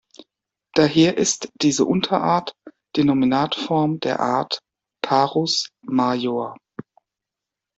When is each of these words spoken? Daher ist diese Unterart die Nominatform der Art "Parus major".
Daher 0.73 1.15
ist 1.19 1.51
diese 1.61 1.85
Unterart 1.85 2.55
die 2.95 3.03
Nominatform 3.03 3.99
der 3.99 4.19
Art 4.19 4.59
"Parus 5.03 5.69
major". 5.83 6.55